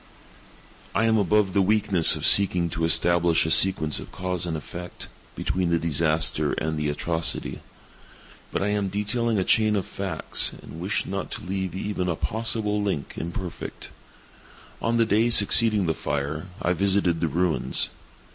[0.95, 5.07] I am above the weakness of seeking to establish a sequence of cause and effect,
[5.35, 7.61] between the disaster and the atrocity.
[8.51, 12.81] But I am detailing a chain of facts—and wish not to leave even a possible
[12.81, 13.89] link imperfect.
[14.81, 17.89] On the day succeeding the fire, I visited the ruins.